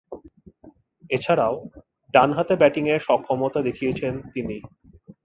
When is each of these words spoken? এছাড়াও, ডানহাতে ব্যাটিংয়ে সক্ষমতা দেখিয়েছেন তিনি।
এছাড়াও, 1.09 1.55
ডানহাতে 2.13 2.53
ব্যাটিংয়ে 2.55 2.95
সক্ষমতা 2.99 3.59
দেখিয়েছেন 3.61 4.13
তিনি। 4.33 4.57